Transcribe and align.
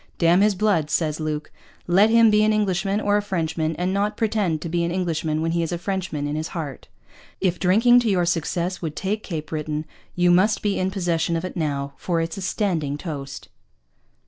Damn 0.17 0.41
his 0.41 0.55
Blood, 0.55 0.89
says 0.89 1.19
Luke, 1.19 1.51
let 1.85 2.09
him 2.09 2.31
be 2.31 2.43
an 2.43 2.51
Englishman 2.51 2.99
or 2.99 3.17
a 3.17 3.21
Frenchman 3.21 3.75
and 3.75 3.93
not 3.93 4.17
pretend 4.17 4.59
to 4.63 4.67
be 4.67 4.83
an 4.83 4.89
Englishman 4.89 5.43
when 5.43 5.51
he 5.51 5.61
is 5.61 5.71
a 5.71 5.77
Frenchman 5.77 6.25
in 6.25 6.35
his 6.35 6.47
Heart. 6.57 6.87
If 7.39 7.59
Drinking 7.59 7.99
to 7.99 8.09
your 8.09 8.25
Success 8.25 8.81
would 8.81 8.95
take 8.95 9.21
Cape 9.21 9.51
Britton 9.51 9.85
you 10.15 10.31
must 10.31 10.63
be 10.63 10.79
in 10.79 10.89
possession 10.89 11.35
of 11.35 11.45
it 11.45 11.55
now, 11.55 11.93
for 11.97 12.19
it's 12.19 12.37
a 12.37 12.41
Standing 12.41 12.97
Toast. 12.97 13.49